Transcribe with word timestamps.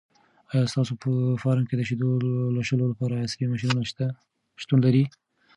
آیا 0.51 0.65
ستاسو 0.73 0.93
په 1.03 1.11
فارم 1.41 1.63
کې 1.67 1.75
د 1.77 1.81
شیدو 1.89 2.09
لوشلو 2.55 2.85
لپاره 2.91 3.21
عصري 3.23 3.45
ماشینونه 3.51 3.81
شتون 4.61 4.79
لري؟ 4.85 5.03